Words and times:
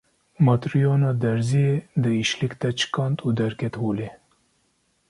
Matryona 0.45 1.09
derziyê 1.21 1.73
di 2.01 2.11
îşlik 2.23 2.53
de 2.61 2.69
çikand 2.79 3.17
û 3.27 3.27
derket 3.39 3.75
holê. 3.83 4.09